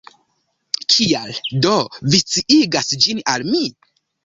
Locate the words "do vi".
1.67-2.23